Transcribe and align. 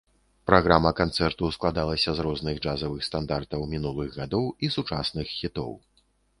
Праграма 0.51 0.91
канцэрту 0.99 1.49
складалася 1.57 2.09
з 2.21 2.25
розных 2.29 2.55
джазавых 2.65 3.07
стандартаў 3.11 3.69
мінулых 3.77 4.13
гадоў 4.19 4.45
і 4.67 4.73
сучасных 4.81 5.27
хітоў. 5.39 5.71